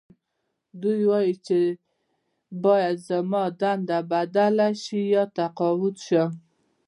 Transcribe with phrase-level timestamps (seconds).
[0.81, 1.59] دوی وايي چې
[2.63, 6.31] باید زما دنده بدله شي یا تقاعد شم